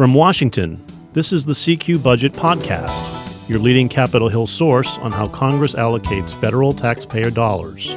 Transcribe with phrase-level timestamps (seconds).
[0.00, 0.80] From Washington,
[1.12, 6.34] this is the CQ Budget Podcast, your leading Capitol Hill source on how Congress allocates
[6.34, 7.92] federal taxpayer dollars.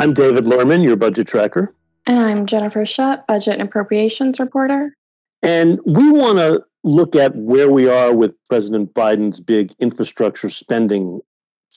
[0.00, 1.72] I'm David Lerman, your budget tracker.
[2.06, 4.96] And I'm Jennifer Shutt, budget and appropriations reporter.
[5.42, 11.20] And we want to look at where we are with President Biden's big infrastructure spending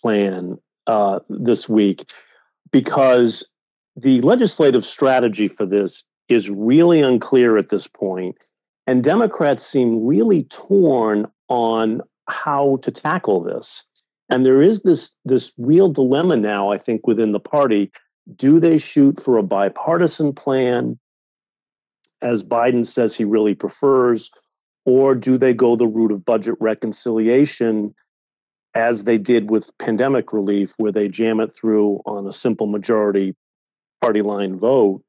[0.02, 0.58] plan
[0.88, 2.12] uh, this week,
[2.72, 3.48] because
[3.96, 8.38] the legislative strategy for this is really unclear at this point,
[8.88, 13.86] and Democrats seem really torn on how to tackle this.
[14.30, 17.92] And there is this this real dilemma now, I think, within the party.
[18.36, 20.98] Do they shoot for a bipartisan plan,
[22.22, 24.30] as Biden says he really prefers,
[24.86, 27.94] or do they go the route of budget reconciliation,
[28.74, 33.36] as they did with pandemic relief, where they jam it through on a simple majority
[34.00, 35.04] party line vote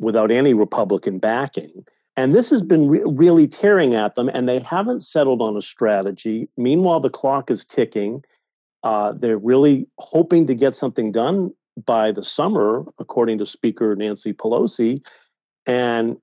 [0.00, 1.84] without any Republican backing.
[2.16, 5.60] And this has been re- really tearing at them, and they haven't settled on a
[5.60, 6.48] strategy.
[6.56, 8.24] Meanwhile, the clock is ticking.
[8.82, 11.52] Uh, they're really hoping to get something done
[11.86, 15.04] by the summer, according to Speaker Nancy Pelosi.
[15.66, 16.16] And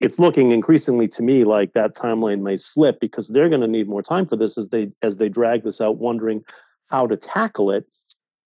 [0.00, 3.88] it's looking increasingly to me like that timeline may slip because they're going to need
[3.88, 6.42] more time for this as they as they drag this out, wondering
[6.88, 7.86] how to tackle it.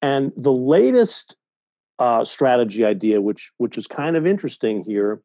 [0.03, 1.37] And the latest
[2.01, 5.21] uh, strategy idea, which which is kind of interesting here,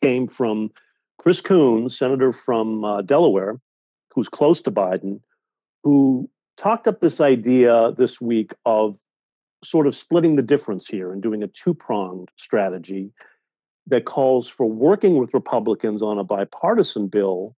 [0.00, 0.70] came from
[1.18, 3.60] Chris Coons, senator from uh, Delaware,
[4.14, 5.20] who's close to Biden,
[5.82, 8.96] who talked up this idea this week of
[9.62, 13.10] sort of splitting the difference here and doing a two pronged strategy
[13.86, 17.56] that calls for working with Republicans on a bipartisan bill,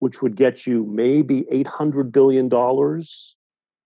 [0.00, 2.48] which would get you maybe $800 billion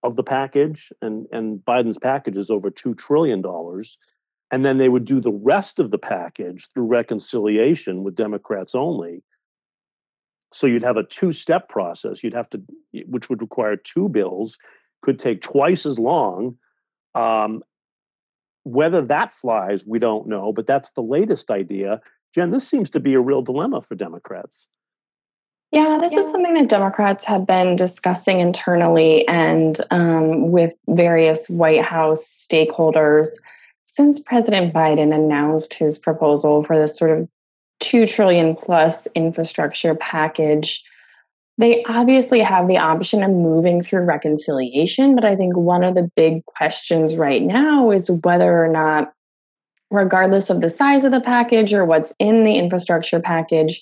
[0.03, 3.43] of the package, and, and Biden's package is over $2 trillion.
[4.51, 9.23] And then they would do the rest of the package through reconciliation with Democrats only.
[10.51, 12.23] So you'd have a two step process.
[12.23, 12.61] You'd have to,
[13.07, 14.59] which would require two bills,
[15.01, 16.57] could take twice as long.
[17.15, 17.63] Um,
[18.63, 22.01] whether that flies, we don't know, but that's the latest idea.
[22.33, 24.69] Jen, this seems to be a real dilemma for Democrats.
[25.73, 26.19] Yeah, this yeah.
[26.19, 33.29] is something that Democrats have been discussing internally and um, with various White House stakeholders
[33.85, 37.27] since President Biden announced his proposal for this sort of
[37.79, 40.83] 2 trillion plus infrastructure package.
[41.57, 46.07] They obviously have the option of moving through reconciliation, but I think one of the
[46.15, 49.11] big questions right now is whether or not,
[49.89, 53.81] regardless of the size of the package or what's in the infrastructure package,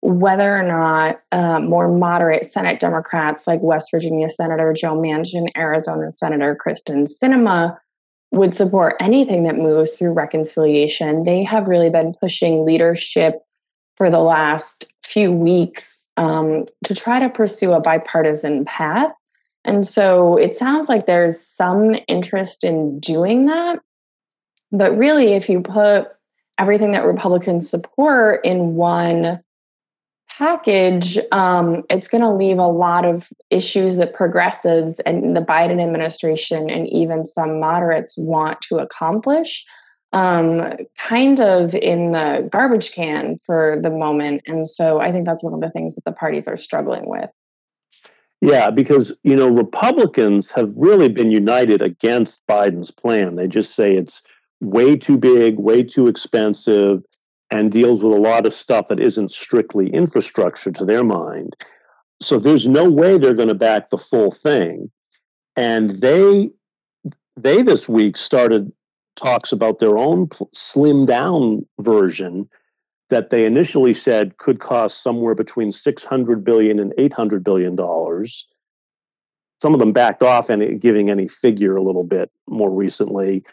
[0.00, 6.12] whether or not uh, more moderate Senate Democrats like West Virginia Senator Joe Manchin, Arizona
[6.12, 7.76] Senator Kyrsten Sinema
[8.30, 11.24] would support anything that moves through reconciliation.
[11.24, 13.40] They have really been pushing leadership
[13.96, 19.10] for the last few weeks um, to try to pursue a bipartisan path.
[19.64, 23.80] And so it sounds like there's some interest in doing that.
[24.70, 26.08] But really, if you put
[26.58, 29.40] everything that Republicans support in one
[30.28, 35.82] package, um, it's going to leave a lot of issues that progressives and the Biden
[35.82, 39.64] administration and even some moderates want to accomplish
[40.12, 44.42] um, kind of in the garbage can for the moment.
[44.46, 47.30] And so I think that's one of the things that the parties are struggling with.
[48.40, 53.34] Yeah, because you know Republicans have really been united against Biden's plan.
[53.34, 54.22] They just say it's
[54.60, 57.04] way too big, way too expensive
[57.50, 61.56] and deals with a lot of stuff that isn't strictly infrastructure to their mind.
[62.20, 64.90] So there's no way they're going to back the full thing.
[65.56, 66.50] And they
[67.36, 68.72] they this week started
[69.16, 72.48] talks about their own slim down version
[73.08, 78.46] that they initially said could cost somewhere between 600 billion and 800 billion dollars.
[79.60, 83.44] Some of them backed off and giving any figure a little bit more recently.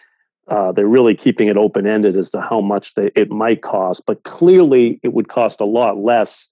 [0.48, 4.04] Uh, they're really keeping it open ended as to how much they, it might cost,
[4.06, 6.50] but clearly it would cost a lot less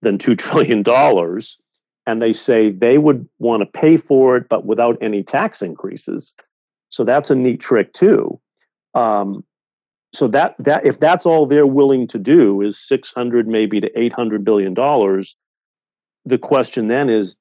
[0.00, 0.84] than $2 trillion.
[2.04, 6.34] And they say they would want to pay for it, but without any tax increases.
[6.88, 8.40] So that's a neat trick, too.
[8.94, 9.44] Um,
[10.12, 14.44] so that that if that's all they're willing to do is 600 maybe to 800
[14.44, 15.36] billion dollars
[16.24, 17.36] the question then is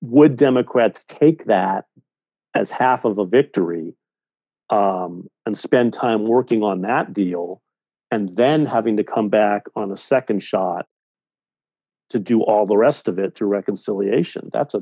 [0.00, 1.86] would democrats take that
[2.54, 3.94] as half of a victory
[4.72, 7.60] um, and spend time working on that deal
[8.10, 10.86] and then having to come back on a second shot
[12.08, 14.48] to do all the rest of it through reconciliation.
[14.50, 14.80] That's a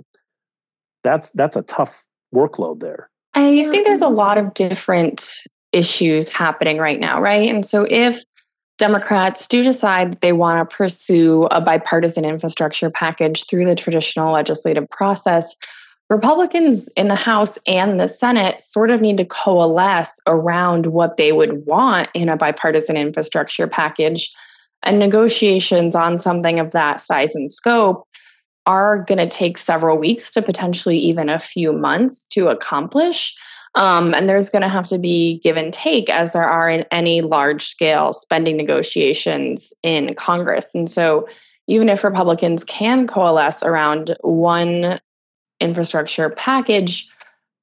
[1.02, 3.10] that's that's a tough workload there.
[3.34, 5.28] I think there's a lot of different
[5.72, 7.48] issues happening right now right?
[7.48, 8.22] And so if
[8.78, 14.32] Democrats do decide that they want to pursue a bipartisan infrastructure package through the traditional
[14.32, 15.54] legislative process,
[16.10, 21.30] Republicans in the House and the Senate sort of need to coalesce around what they
[21.30, 24.30] would want in a bipartisan infrastructure package.
[24.82, 28.08] And negotiations on something of that size and scope
[28.66, 33.36] are going to take several weeks to potentially even a few months to accomplish.
[33.76, 36.84] Um, and there's going to have to be give and take as there are in
[36.90, 40.74] any large scale spending negotiations in Congress.
[40.74, 41.28] And so,
[41.68, 44.98] even if Republicans can coalesce around one
[45.60, 47.08] infrastructure package,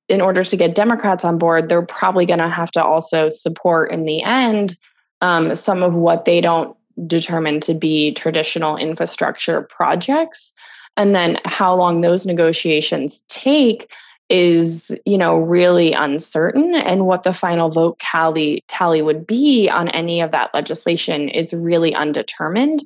[0.08, 3.92] in order to get Democrats on board, they're probably going to have to also support
[3.92, 4.78] in the end
[5.22, 10.54] um, some of what they don't determine to be traditional infrastructure projects.
[10.96, 13.92] And then how long those negotiations take
[14.30, 19.88] is you know really uncertain and what the final vote tally tally would be on
[19.90, 22.84] any of that legislation is really undetermined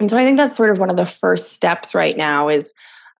[0.00, 2.72] and so i think that's sort of one of the first steps right now is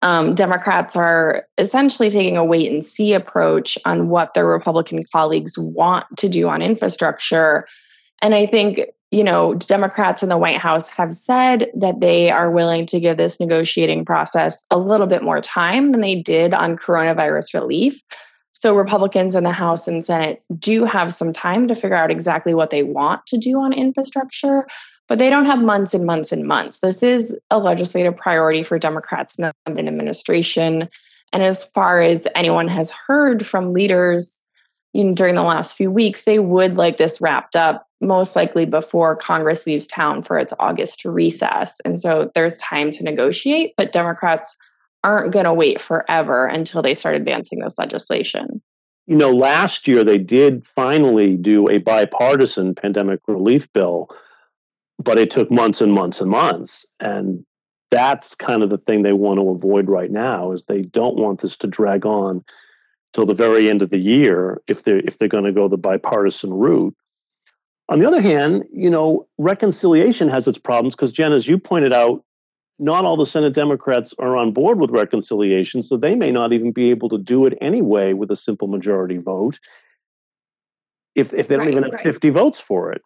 [0.06, 5.58] um, Democrats are essentially taking a wait and see approach on what their Republican colleagues
[5.58, 7.67] want to do on infrastructure.
[8.23, 12.53] And I think, you know, Democrats in the White House have said that they are
[12.53, 16.76] willing to give this negotiating process a little bit more time than they did on
[16.76, 18.00] coronavirus relief.
[18.53, 22.55] So Republicans in the House and Senate do have some time to figure out exactly
[22.55, 24.69] what they want to do on infrastructure
[25.08, 26.81] but they don't have months and months and months.
[26.81, 30.88] This is a legislative priority for Democrats in the Biden administration.
[31.32, 34.43] And as far as anyone has heard from leaders
[34.93, 38.64] you know, during the last few weeks, they would like this wrapped up most likely
[38.64, 41.81] before Congress leaves town for its August recess.
[41.85, 44.56] And so there's time to negotiate, but Democrats
[45.05, 48.62] aren't going to wait forever until they start advancing this legislation.
[49.06, 54.08] You know, last year they did finally do a bipartisan pandemic relief bill
[54.98, 57.44] but it took months and months and months and
[57.90, 61.40] that's kind of the thing they want to avoid right now is they don't want
[61.40, 62.44] this to drag on
[63.12, 65.76] till the very end of the year if they're if they're going to go the
[65.76, 66.94] bipartisan route
[67.88, 71.93] on the other hand you know reconciliation has its problems because jen as you pointed
[71.93, 72.25] out
[72.78, 76.72] not all the senate democrats are on board with reconciliation so they may not even
[76.72, 79.58] be able to do it anyway with a simple majority vote
[81.14, 82.02] if, if they don't right, even have right.
[82.02, 83.00] 50 votes for it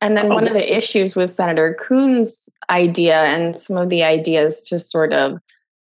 [0.00, 4.02] and then oh, one of the issues with Senator Coons' idea and some of the
[4.02, 5.38] ideas to sort of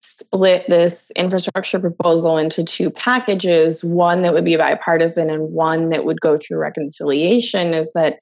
[0.01, 6.05] split this infrastructure proposal into two packages, one that would be bipartisan and one that
[6.05, 8.19] would go through reconciliation, is that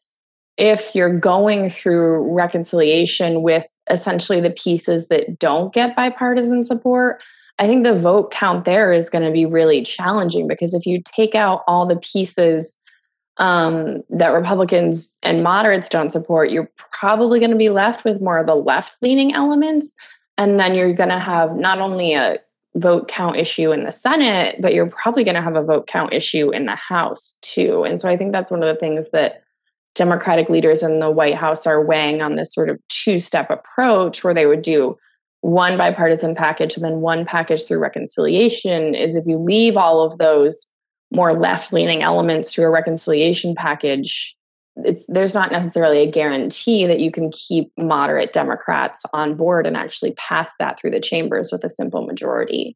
[0.58, 7.22] if you're going through reconciliation with essentially the pieces that don't get bipartisan support,
[7.58, 11.02] I think the vote count there is going to be really challenging because if you
[11.04, 12.78] take out all the pieces
[13.38, 18.38] um, that Republicans and moderates don't support, you're probably going to be left with more
[18.38, 19.96] of the left leaning elements.
[20.38, 22.40] And then you're going to have not only a
[22.76, 26.14] vote count issue in the Senate, but you're probably going to have a vote count
[26.14, 27.84] issue in the House too.
[27.84, 29.44] And so I think that's one of the things that
[29.94, 34.24] Democratic leaders in the White House are weighing on this sort of two step approach
[34.24, 34.98] where they would do
[35.42, 40.18] one bipartisan package and then one package through reconciliation is if you leave all of
[40.18, 40.72] those
[41.12, 44.36] more left leaning elements to a reconciliation package,
[45.08, 50.14] there's not necessarily a guarantee that you can keep moderate Democrats on board and actually
[50.14, 52.76] pass that through the chambers with a simple majority.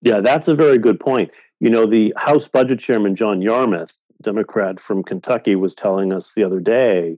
[0.00, 1.32] Yeah, that's a very good point.
[1.60, 6.44] You know, the House Budget Chairman, John Yarmuth, Democrat from Kentucky, was telling us the
[6.44, 7.16] other day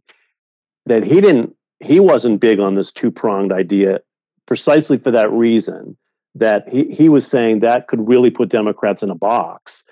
[0.87, 4.01] that he didn't, he wasn't big on this two pronged idea
[4.47, 5.97] precisely for that reason
[6.39, 9.85] that he, he was saying that could really put Democrats in a box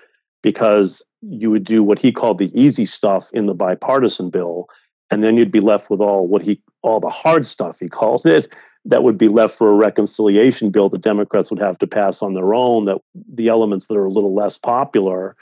[0.43, 4.67] because you would do what he called the easy stuff in the bipartisan bill,
[5.09, 8.25] and then you'd be left with all what he all the hard stuff he calls
[8.25, 8.53] it
[8.85, 12.35] that would be left for a reconciliation bill the Democrats would have to pass on
[12.35, 12.85] their own.
[12.85, 15.35] That the elements that are a little less popular,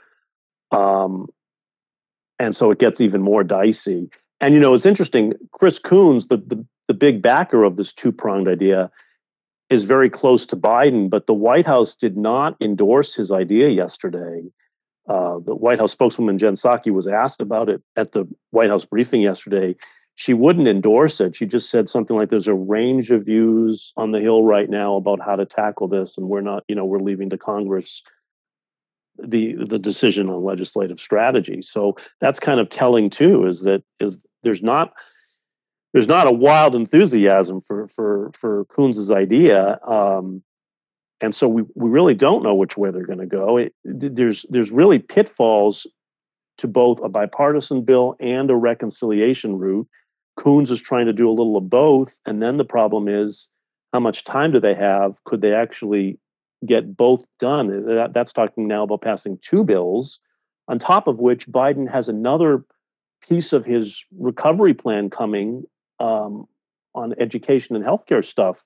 [0.71, 1.27] um,
[2.39, 4.09] and so it gets even more dicey.
[4.39, 5.33] And you know, it's interesting.
[5.51, 8.89] Chris Coons, the the, the big backer of this two pronged idea,
[9.73, 14.43] is very close to Biden, but the White House did not endorse his idea yesterday.
[15.09, 18.85] Uh, the White House spokeswoman Jen Psaki was asked about it at the White House
[18.85, 19.75] briefing yesterday.
[20.15, 21.35] She wouldn't endorse it.
[21.35, 24.95] She just said something like, "There's a range of views on the Hill right now
[24.95, 28.03] about how to tackle this, and we're not, you know, we're leaving to Congress
[29.17, 33.47] the the decision on legislative strategy." So that's kind of telling too.
[33.47, 34.93] Is that is there's not
[35.93, 40.43] there's not a wild enthusiasm for for for Coons's idea, um,
[41.21, 43.57] and so we we really don't know which way they're going to go.
[43.57, 45.87] It, there's there's really pitfalls
[46.57, 49.87] to both a bipartisan bill and a reconciliation route.
[50.37, 52.19] Coons is trying to do a little of both.
[52.25, 53.49] And then the problem is
[53.91, 55.23] how much time do they have?
[55.25, 56.19] Could they actually
[56.65, 57.85] get both done?
[57.85, 60.19] That, that's talking now about passing two bills,
[60.67, 62.65] on top of which Biden has another
[63.27, 65.63] piece of his recovery plan coming
[65.99, 66.47] um,
[66.95, 68.65] on education and healthcare stuff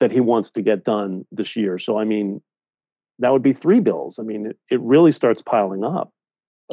[0.00, 1.78] that he wants to get done this year.
[1.78, 2.40] So, I mean,
[3.18, 4.18] that would be three bills.
[4.18, 6.12] I mean, it, it really starts piling up.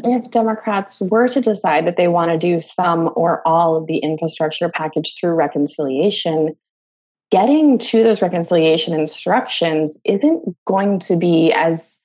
[0.03, 3.97] If Democrats were to decide that they want to do some or all of the
[3.97, 6.55] infrastructure package through reconciliation,
[7.31, 11.99] getting to those reconciliation instructions isn't going to be as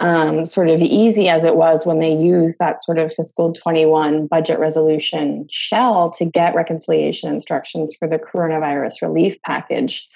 [0.00, 4.26] um, sort of easy as it was when they used that sort of fiscal 21
[4.26, 10.06] budget resolution shell to get reconciliation instructions for the coronavirus relief package.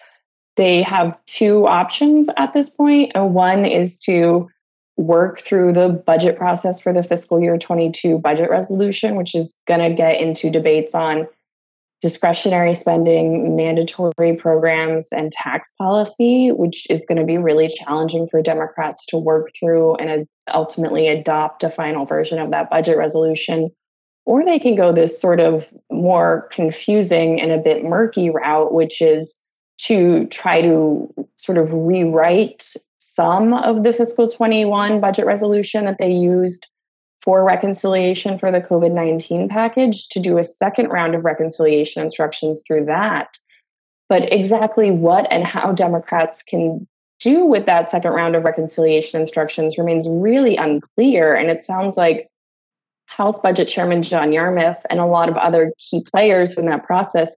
[0.57, 3.13] They have two options at this point.
[3.15, 4.49] One is to
[4.99, 9.81] work through the budget process for the fiscal year 22 budget resolution, which is going
[9.81, 11.27] to get into debates on
[12.01, 18.41] discretionary spending, mandatory programs, and tax policy, which is going to be really challenging for
[18.41, 23.71] Democrats to work through and ultimately adopt a final version of that budget resolution.
[24.25, 29.03] Or they can go this sort of more confusing and a bit murky route, which
[29.03, 29.39] is
[29.83, 36.11] to try to sort of rewrite some of the fiscal 21 budget resolution that they
[36.11, 36.70] used
[37.23, 42.63] for reconciliation for the COVID 19 package to do a second round of reconciliation instructions
[42.67, 43.37] through that.
[44.09, 46.87] But exactly what and how Democrats can
[47.21, 51.35] do with that second round of reconciliation instructions remains really unclear.
[51.35, 52.29] And it sounds like
[53.07, 57.37] House Budget Chairman John Yarmuth and a lot of other key players in that process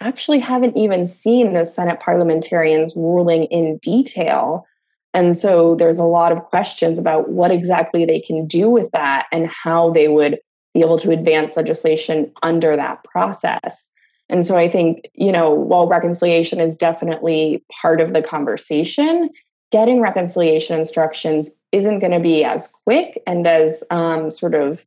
[0.00, 4.66] actually haven't even seen the Senate parliamentarians ruling in detail
[5.12, 9.26] and so there's a lot of questions about what exactly they can do with that
[9.32, 10.38] and how they would
[10.72, 13.90] be able to advance legislation under that process.
[14.28, 19.30] And so I think, you know, while reconciliation is definitely part of the conversation,
[19.72, 24.86] getting reconciliation instructions isn't going to be as quick and as um, sort of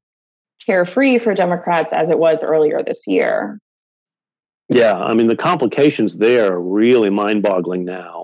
[0.65, 3.59] carefree for Democrats as it was earlier this year.
[4.69, 8.22] Yeah, I mean, the complications there are really mind boggling now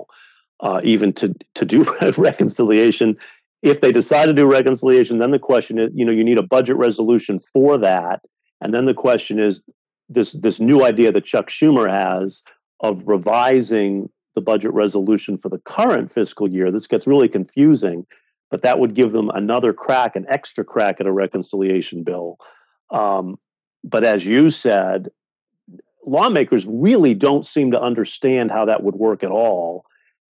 [0.62, 1.84] uh, even to to do
[2.18, 3.18] reconciliation.
[3.62, 6.44] If they decide to do reconciliation, then the question is, you know, you need a
[6.44, 8.22] budget resolution for that,
[8.62, 9.62] and then the question is
[10.08, 12.42] this this new idea that Chuck Schumer has
[12.82, 16.72] of revising the budget resolution for the current fiscal year.
[16.72, 18.06] This gets really confusing,
[18.50, 22.38] but that would give them another crack, an extra crack at a reconciliation bill.
[22.90, 23.38] Um,
[23.84, 25.10] but as you said,
[26.06, 29.86] lawmakers really don't seem to understand how that would work at all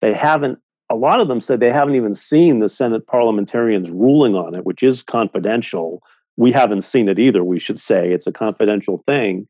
[0.06, 4.36] they haven't a lot of them said they haven't even seen the Senate parliamentarians ruling
[4.36, 6.00] on it, which is confidential.
[6.36, 8.12] We haven't seen it either, we should say.
[8.12, 9.48] It's a confidential thing.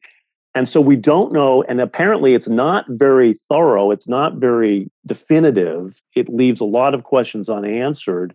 [0.54, 1.62] And so we don't know.
[1.64, 6.00] And apparently, it's not very thorough, it's not very definitive.
[6.14, 8.34] It leaves a lot of questions unanswered.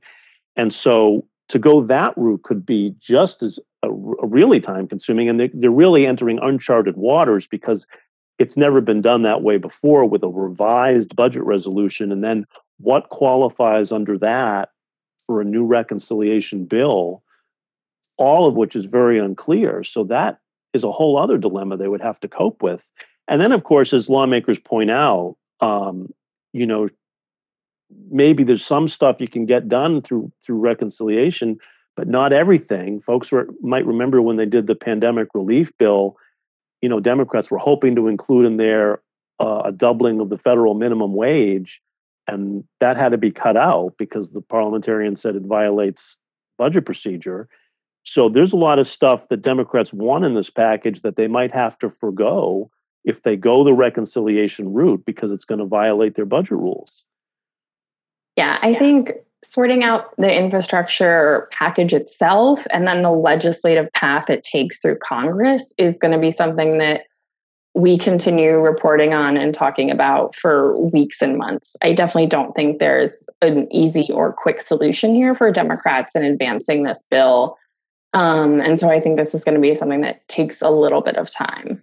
[0.55, 5.27] And so to go that route could be just as a, a really time consuming.
[5.27, 7.87] And they, they're really entering uncharted waters because
[8.41, 12.11] it's never been done that way before with a revised budget resolution.
[12.11, 12.47] And then
[12.79, 14.69] what qualifies under that
[15.27, 17.21] for a new reconciliation bill,
[18.17, 19.83] all of which is very unclear.
[19.83, 20.39] So that
[20.73, 22.89] is a whole other dilemma they would have to cope with.
[23.27, 26.11] And then, of course, as lawmakers point out, um,
[26.51, 26.87] you know,
[28.09, 31.57] maybe there's some stuff you can get done through through reconciliation,
[31.95, 32.99] but not everything.
[32.99, 36.17] Folks were, might remember when they did the pandemic relief bill
[36.81, 39.01] you know, Democrats were hoping to include in there
[39.39, 41.81] uh, a doubling of the federal minimum wage,
[42.27, 46.17] and that had to be cut out because the parliamentarian said it violates
[46.57, 47.47] budget procedure.
[48.03, 51.51] So there's a lot of stuff that Democrats want in this package that they might
[51.51, 52.69] have to forego
[53.03, 57.05] if they go the reconciliation route because it's going to violate their budget rules.
[58.37, 59.11] Yeah, I think
[59.43, 65.73] sorting out the infrastructure package itself and then the legislative path it takes through Congress
[65.77, 67.01] is going to be something that
[67.73, 71.77] we continue reporting on and talking about for weeks and months.
[71.81, 76.83] I definitely don't think there's an easy or quick solution here for Democrats in advancing
[76.83, 77.57] this bill.
[78.13, 81.01] Um, and so I think this is going to be something that takes a little
[81.01, 81.81] bit of time.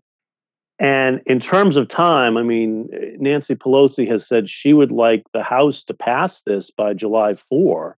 [0.78, 5.42] And in terms of time, I mean, Nancy Pelosi has said she would like the
[5.42, 7.97] House to pass this by July 4,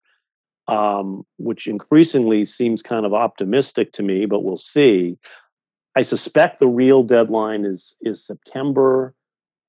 [0.67, 5.17] um, which increasingly seems kind of optimistic to me, but we'll see.
[5.95, 9.13] I suspect the real deadline is is September.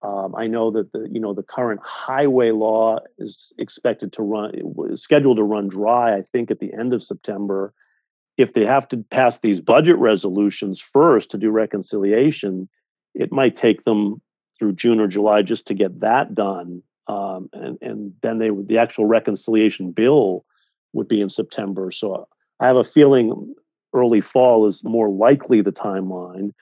[0.03, 4.53] Um, I know that the you know the current highway law is expected to run
[4.91, 6.15] is scheduled to run dry.
[6.15, 7.75] I think at the end of September,
[8.37, 12.69] if they have to pass these budget resolutions first to do reconciliation,
[13.21, 14.21] it might take them
[14.59, 16.83] through June or July just to get that done.
[17.07, 20.45] Um, and, and then they would, the actual reconciliation bill
[20.93, 21.91] would be in September.
[21.91, 22.27] So
[22.61, 23.55] I have a feeling
[23.93, 26.53] early fall is more likely the timeline.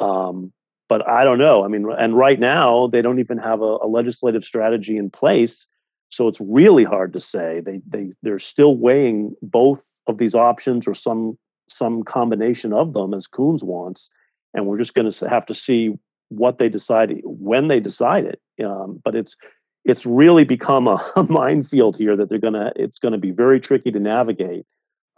[0.00, 0.52] Um,
[0.88, 1.64] but I don't know.
[1.64, 5.66] I mean, and right now they don't even have a, a, legislative strategy in place,
[6.10, 7.62] so it's really hard to say.
[7.64, 13.14] They they they're still weighing both of these options or some some combination of them
[13.14, 14.10] as Coons wants,
[14.54, 15.94] and we're just going to have to see
[16.28, 18.40] what they decide when they decide it.
[18.64, 19.36] Um, but it's
[19.84, 22.72] it's really become a, a minefield here that they're gonna.
[22.76, 24.66] It's going to be very tricky to navigate.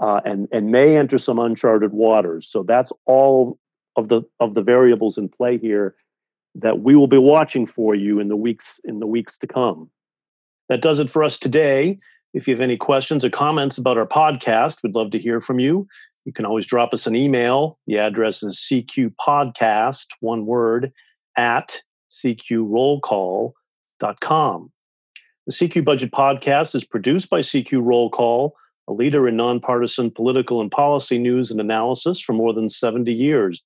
[0.00, 2.48] Uh, and and may enter some uncharted waters.
[2.48, 3.60] So that's all
[3.96, 5.94] of the of the variables in play here
[6.54, 9.90] that we will be watching for you in the weeks in the weeks to come.
[10.68, 11.98] That does it for us today.
[12.32, 15.60] If you have any questions or comments about our podcast, we'd love to hear from
[15.60, 15.86] you.
[16.24, 17.78] You can always drop us an email.
[17.86, 20.92] The address is cqpodcast, one word,
[21.36, 23.52] at cqrollcall.com.
[25.46, 28.56] The CQ Budget Podcast is produced by CQ Roll Call,
[28.88, 33.62] a leader in nonpartisan political and policy news and analysis for more than 70 years.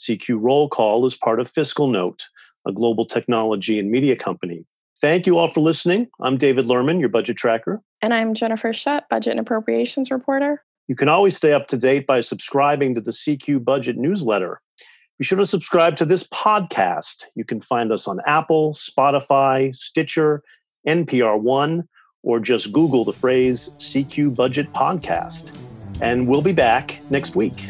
[0.00, 2.24] CQ Roll Call is part of FiscalNote,
[2.66, 4.64] a global technology and media company.
[5.00, 6.08] Thank you all for listening.
[6.20, 7.80] I'm David Lerman, your budget tracker.
[8.00, 10.64] And I'm Jennifer Shutt, budget and appropriations reporter.
[10.88, 14.60] You can always stay up to date by subscribing to the CQ Budget newsletter.
[15.18, 17.24] Be sure to subscribe to this podcast.
[17.34, 20.42] You can find us on Apple, Spotify, Stitcher,
[20.86, 21.88] NPR One,
[22.22, 25.56] or just Google the phrase CQ Budget Podcast.
[26.00, 27.68] And we'll be back next week.